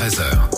[0.00, 0.50] 13h.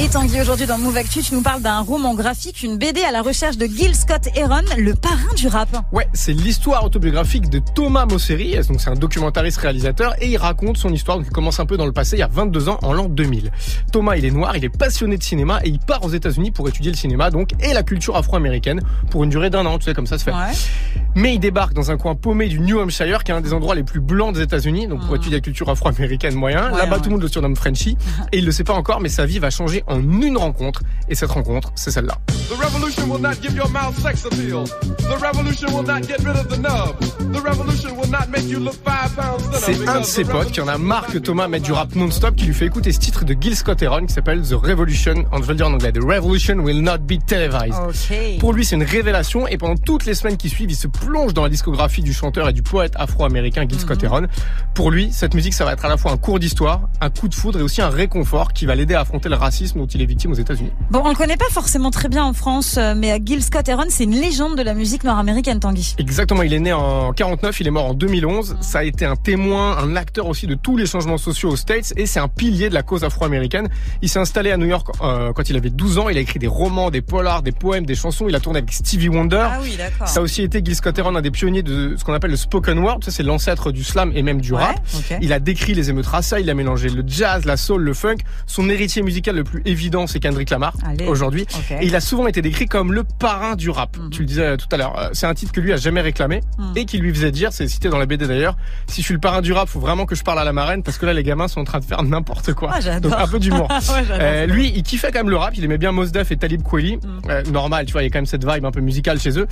[0.00, 3.12] Et Tanguy, aujourd'hui dans Move Actu, tu nous parles d'un roman graphique, une BD à
[3.12, 5.68] la recherche de Gil Scott Heron, le parrain du rap.
[5.92, 10.78] Ouais, c'est l'histoire autobiographique de Thomas Mosseri, donc c'est un documentariste réalisateur, et il raconte
[10.78, 12.78] son histoire, donc il commence un peu dans le passé, il y a 22 ans,
[12.82, 13.52] en l'an 2000.
[13.92, 16.68] Thomas, il est noir, il est passionné de cinéma, et il part aux États-Unis pour
[16.68, 19.94] étudier le cinéma, donc, et la culture afro-américaine, pour une durée d'un an, tu sais,
[19.94, 20.32] comme ça se fait.
[20.32, 20.52] Ouais.
[21.14, 23.76] Mais il débarque dans un coin paumé du New Hampshire, qui est un des endroits
[23.76, 26.72] les plus blancs des États-Unis, donc pour étudier la culture afro-américaine moyen.
[26.72, 26.98] Ouais, Là-bas, ouais.
[26.98, 27.96] tout le monde le surnomme Frenchie,
[28.32, 31.14] et il le sait pas encore, mais sa vie va changer en une rencontre, et
[31.14, 32.18] cette rencontre, c'est celle-là.
[32.48, 34.64] The revolution will not give your mouth sex appeal.
[34.98, 36.98] The revolution will not get rid of the nub.
[37.32, 39.78] The revolution will not make you look five pounds thinner.
[39.78, 41.94] C'est un de ses the potes qui en a marre que Thomas mette du rap
[41.94, 45.14] non-stop, qui lui fait écouter ce titre de Gil Scott Heron qui s'appelle The Revolution,
[45.32, 48.38] je vais le dire en anglais, The Revolution will not be televised.
[48.40, 51.32] Pour lui, c'est une révélation et pendant toutes les semaines qui suivent, il se plonge
[51.32, 54.26] dans la discographie du chanteur et du poète afro-américain Gil Scott Heron.
[54.74, 57.28] Pour lui, cette musique, ça va être à la fois un cours d'histoire, un coup
[57.28, 60.02] de foudre et aussi un réconfort qui va l'aider à affronter le racisme dont il
[60.02, 60.70] est victime aux États-Unis.
[60.90, 63.84] Bon, on le connaît pas forcément très bien en France, euh, mais Gil Scott Heron,
[63.88, 65.94] c'est une légende de la musique nord-américaine, Tanguy.
[65.98, 68.56] Exactement, il est né en 49, il est mort en 2011.
[68.60, 71.92] Ça a été un témoin, un acteur aussi de tous les changements sociaux aux States
[71.96, 73.68] et c'est un pilier de la cause afro-américaine.
[74.02, 76.08] Il s'est installé à New York euh, quand il avait 12 ans.
[76.08, 78.26] Il a écrit des romans, des polars, des poèmes, des chansons.
[78.28, 79.46] Il a tourné avec Stevie Wonder.
[79.50, 80.08] Ah oui, d'accord.
[80.08, 82.36] Ça a aussi été Gil Scott Heron, un des pionniers de ce qu'on appelle le
[82.36, 82.98] spoken word.
[83.02, 84.80] Ça, c'est l'ancêtre du slam et même du Ouais, rap.
[85.20, 88.18] Il a décrit les émeutes raciales, il a mélangé le jazz, la soul, le funk.
[88.46, 90.74] Son héritier musical le plus évident, c'est Kendrick Lamar,
[91.08, 91.46] aujourd'hui.
[91.80, 93.96] Et il a souvent été décrit comme le parrain du rap.
[93.96, 94.10] Mhm.
[94.10, 94.98] Tu le disais tout à l'heure.
[94.98, 96.72] Euh, C'est un titre que lui a jamais réclamé Mhm.
[96.76, 99.20] et qui lui faisait dire, c'est cité dans la BD d'ailleurs, si je suis le
[99.20, 101.22] parrain du rap, faut vraiment que je parle à la marraine parce que là, les
[101.22, 102.70] gamins sont en train de faire n'importe quoi.
[102.74, 103.00] Ah.
[103.00, 103.68] Donc un peu d'humour.
[103.94, 105.56] Ouais, Euh, lui, il kiffait quand même le rap.
[105.56, 106.96] Il aimait bien Mos Def et Talib Kweli.
[106.96, 107.00] Mhm.
[107.30, 109.38] Euh, normal, tu vois, il y a quand même cette vibe un peu musicale chez
[109.38, 109.46] eux.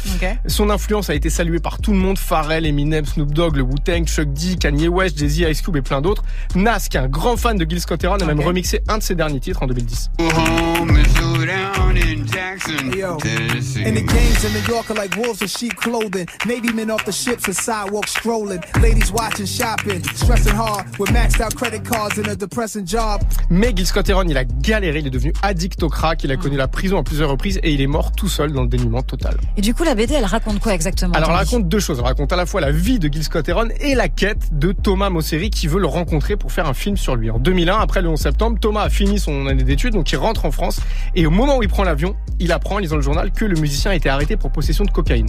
[0.46, 4.06] Son influence a été saluée par tout le monde, Pharrell, Eminem, Snoop Dogg, le Wu-Tang,
[4.06, 6.22] Chuck D, Kanye West, Jay-Z, Ice Cube et plein d'autres.
[6.54, 9.02] Nas, qui est un grand fan de Gil Scott Heron, a même remixé un de
[9.02, 10.01] ses derniers titres en 2010.
[10.18, 10.96] Home
[11.72, 13.16] down in Jackson, Yo.
[13.18, 13.84] Tennessee.
[13.84, 16.26] And the gangs in New York are like wolves in sheep clothing.
[16.46, 18.60] Navy men off the ships and sidewalks strolling.
[18.80, 23.22] Ladies watching, shopping, stressing hard with maxed out credit cards and a depressing job.
[23.50, 26.36] Mais Gil Scott Heron, il a galéré, il est devenu addict au crack, il a
[26.36, 29.02] connu la prison à plusieurs reprises et il est mort tout seul dans le dénuement
[29.02, 29.36] total.
[29.56, 31.98] Et du coup, la BD, elle raconte quoi exactement Alors elle raconte deux choses.
[31.98, 34.72] Elle raconte à la fois la vie de Gil Scott Heron et la quête de
[34.72, 37.30] Thomas Mosseri qui veut le rencontrer pour faire un film sur lui.
[37.30, 40.44] En 2001, après le 11 septembre, Thomas a fini son année d'études, donc il rentre
[40.44, 40.80] en France.
[41.14, 43.58] Et au moment où il prend l'avion, il apprend en lisant le journal que le
[43.60, 45.28] musicien a été arrêté pour possession de cocaïne.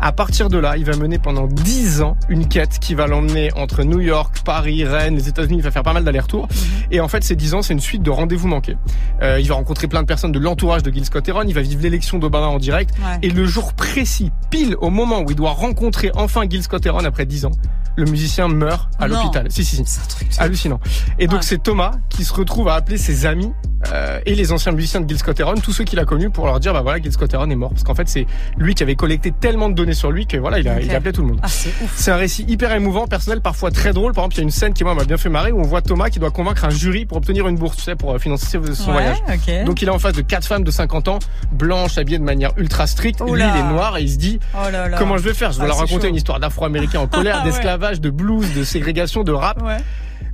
[0.00, 3.50] À partir de là, il va mener pendant 10 ans une quête qui va l'emmener
[3.56, 5.58] entre New York, Paris, Rennes, les États-Unis.
[5.58, 6.48] Il va faire pas mal d'allers-retours.
[6.90, 8.76] Et en fait, ces 10 ans, c'est une suite de rendez-vous manqués.
[9.22, 11.44] Euh, il va rencontrer plein de personnes de l'entourage de Gil Scott Heron.
[11.46, 12.94] Il va vivre l'élection d'Obama en direct.
[12.98, 13.18] Ouais.
[13.22, 17.04] Et le jour précis, pile au moment où il doit rencontrer enfin Gil Scott Heron
[17.04, 17.52] après 10 ans,
[17.96, 19.46] le musicien meurt à l'hôpital.
[19.50, 19.82] Si, si, si.
[19.86, 20.28] C'est un truc.
[20.38, 20.80] Hallucinant.
[21.18, 21.42] Et donc Ouais.
[21.42, 23.52] c'est Thomas qui se retrouve à appeler ses amis
[23.92, 26.46] euh, et les anciens musiciens de Gil Scott Heron, tous ceux qu'il a connus, pour
[26.46, 28.26] leur dire bah voilà Gil Scott Heron est mort parce qu'en fait c'est
[28.58, 30.96] lui qui avait collecté tellement de données sur lui que voilà il a, il a
[30.96, 31.40] appelé tout le monde.
[31.42, 34.12] Ah, c'est un récit hyper émouvant, personnel, parfois très drôle.
[34.12, 35.62] Par exemple, il y a une scène qui moi m'a bien fait marrer où on
[35.64, 38.18] voit Thomas qui doit convaincre un jury pour obtenir une bourse, tu sais, pour euh,
[38.18, 39.16] financer son Ouais, voyage.
[39.28, 39.64] ok.
[39.64, 41.18] Donc il est en face de quatre femmes de 50 ans,
[41.52, 43.20] blanches, habillées de manière ultra stricte.
[43.20, 43.52] Lui, Oula.
[43.54, 44.98] il est noir et il se dit oh là là.
[44.98, 45.52] comment je vais faire?
[45.52, 46.08] Je vais Ah, leur raconter chaud.
[46.08, 49.62] une histoire d'Afro-Américains en colère, d'esclavage, de blues, de ségrégation, de rap.
[49.62, 49.76] Ouais.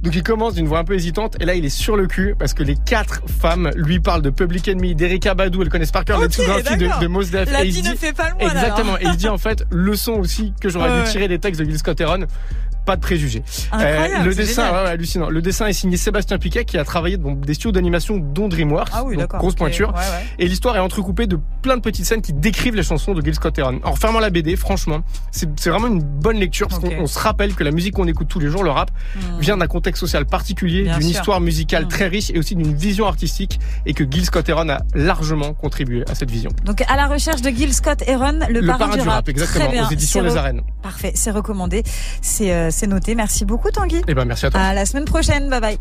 [0.02, 2.34] Donc il commence d'une voix un peu hésitante et là il est sur le cul
[2.38, 6.04] parce que les quatre femmes lui parlent de Public Enemy, d'Erika Badou, elles connaissent par
[6.04, 7.50] cœur la Ok, discographie de, de Mos Def.
[7.52, 8.56] La et il ne dit- fait pas le moine.
[8.56, 8.98] Exactement.
[8.98, 11.64] Et il dit en fait leçon aussi que j'aurais Ouais, dû tirer des textes de
[11.66, 12.26] Gil Scott Heron.
[12.84, 13.42] Pas de préjugés.
[13.70, 15.28] Incroyable, Euh, le dessin, ouais, hallucinant.
[15.30, 18.88] Le dessin est signé Sébastien Piquet qui a travaillé dans des studios d'animation dont DreamWorks.
[18.92, 19.40] Ah oui, donc d'accord.
[19.40, 19.90] grosse pointure.
[19.90, 20.26] Ouais, ouais.
[20.40, 23.34] Et l'histoire est entrecoupée de plein de petites scènes qui décrivent les chansons de Gil
[23.34, 23.78] Scott Heron.
[23.84, 27.54] En fermant la BD, franchement, c'est vraiment une bonne lecture parce qu'on on se rappelle
[27.54, 29.38] que la musique qu'on écoute tous les jours, le rap, Hmm.
[29.40, 31.88] vient d'un contexte social particulier, d'une histoire musicale Mm.
[31.88, 36.04] très riche et aussi d'une vision artistique et que Gil Scott Heron a largement contribué
[36.10, 36.50] à cette vision.
[36.64, 39.28] Donc à la recherche de Gil Scott Heron, le, Le parrain, du rap.
[39.28, 39.86] exactement, Très bien.
[39.86, 40.62] aux éditions Les Arènes.
[40.82, 41.82] Parfait, c'est recommandé,
[42.20, 43.14] c'est euh, c'est noté.
[43.14, 44.02] Merci beaucoup Tanguy.
[44.08, 44.60] Eh ben merci à toi.
[44.60, 45.78] À la semaine prochaine, bye bye.